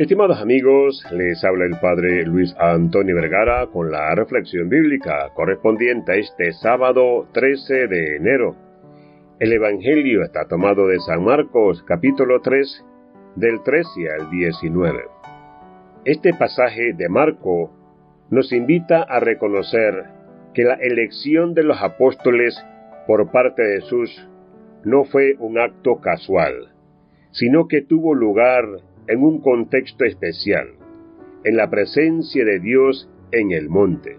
[0.00, 6.14] Estimados amigos, les habla el Padre Luis Antonio Vergara con la reflexión bíblica correspondiente a
[6.14, 8.56] este sábado 13 de enero.
[9.38, 12.82] El Evangelio está tomado de San Marcos capítulo 3
[13.36, 15.00] del 13 al 19.
[16.06, 17.70] Este pasaje de Marco
[18.30, 20.04] nos invita a reconocer
[20.54, 22.58] que la elección de los apóstoles
[23.06, 24.30] por parte de Jesús
[24.82, 26.72] no fue un acto casual,
[27.32, 28.64] sino que tuvo lugar
[29.10, 30.68] en un contexto especial,
[31.44, 34.18] en la presencia de Dios en el monte.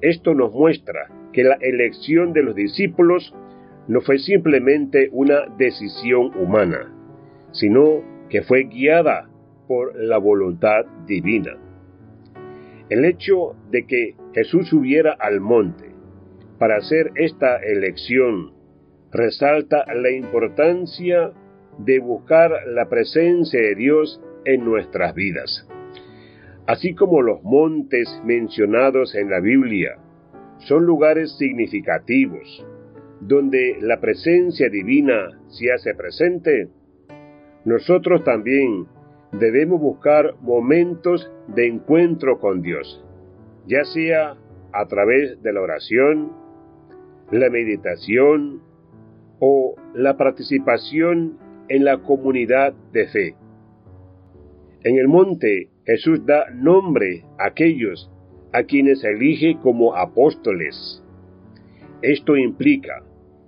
[0.00, 3.34] Esto nos muestra que la elección de los discípulos
[3.88, 6.94] no fue simplemente una decisión humana,
[7.52, 9.28] sino que fue guiada
[9.68, 11.58] por la voluntad divina.
[12.88, 15.90] El hecho de que Jesús subiera al monte
[16.58, 18.52] para hacer esta elección
[19.12, 21.32] resalta la importancia
[21.84, 25.66] de buscar la presencia de Dios en nuestras vidas.
[26.66, 29.96] Así como los montes mencionados en la Biblia
[30.58, 32.64] son lugares significativos,
[33.20, 36.68] donde la presencia divina se hace presente,
[37.64, 38.86] nosotros también
[39.32, 43.04] debemos buscar momentos de encuentro con Dios,
[43.66, 44.36] ya sea
[44.72, 46.32] a través de la oración,
[47.30, 48.62] la meditación
[49.38, 51.38] o la participación
[51.70, 53.34] en la comunidad de fe.
[54.82, 58.10] En el monte Jesús da nombre a aquellos
[58.52, 61.02] a quienes elige como apóstoles.
[62.02, 63.04] Esto implica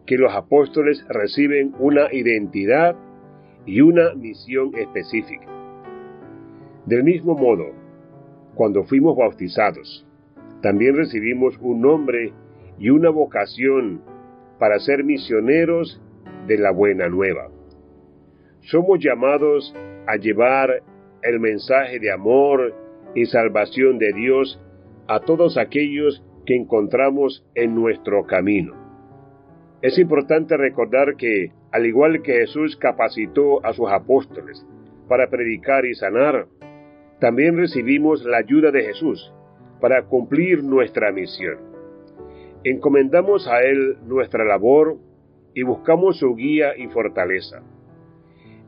[0.06, 2.96] que los apóstoles reciben una identidad
[3.66, 5.46] y una misión específica.
[6.86, 7.72] Del mismo modo,
[8.54, 10.06] cuando fuimos bautizados,
[10.60, 12.32] también recibimos un nombre
[12.78, 14.00] y una vocación
[14.60, 16.00] para ser misioneros
[16.46, 17.51] de la buena nueva
[18.62, 19.74] somos llamados
[20.06, 20.82] a llevar
[21.22, 22.74] el mensaje de amor
[23.14, 24.60] y salvación de Dios
[25.08, 28.74] a todos aquellos que encontramos en nuestro camino.
[29.82, 34.64] Es importante recordar que, al igual que Jesús capacitó a sus apóstoles
[35.08, 36.46] para predicar y sanar,
[37.20, 39.32] también recibimos la ayuda de Jesús
[39.80, 41.58] para cumplir nuestra misión.
[42.64, 44.98] Encomendamos a Él nuestra labor
[45.54, 47.62] y buscamos su guía y fortaleza.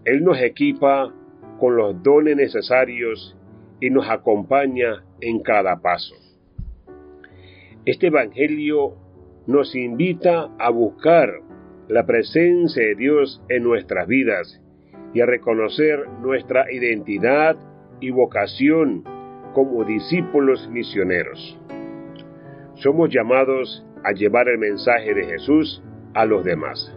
[0.04, 1.12] Él nos equipa
[1.58, 3.36] con los dones necesarios
[3.80, 6.14] y nos acompaña en cada paso.
[7.86, 8.96] Este Evangelio
[9.46, 11.30] nos invita a buscar
[11.88, 14.60] la presencia de Dios en nuestras vidas
[15.12, 17.56] y a reconocer nuestra identidad
[18.00, 19.04] y vocación
[19.54, 21.58] como discípulos misioneros.
[22.74, 25.82] Somos llamados a llevar el mensaje de Jesús
[26.14, 26.94] a los demás,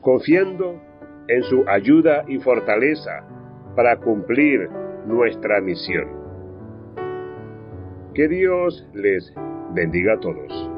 [0.00, 0.80] confiando
[1.28, 3.24] en su ayuda y fortaleza
[3.76, 4.68] para cumplir
[5.06, 6.08] nuestra misión.
[8.14, 9.32] Que Dios les
[9.74, 10.69] bendiga a todos.